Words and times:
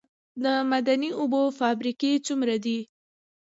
د 0.43 0.45
معدني 0.69 1.09
اوبو 1.19 1.41
فابریکې 1.59 2.11
څومره 2.25 2.55
دي؟ 2.65 2.79